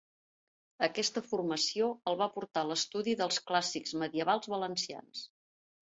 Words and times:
Aquesta 0.87 1.21
formació 1.33 1.89
el 2.11 2.17
va 2.21 2.29
portar 2.37 2.65
a 2.65 2.69
l'estudi 2.71 3.15
dels 3.23 3.41
clàssics 3.51 3.97
medievals 4.05 4.51
valencians. 4.55 5.23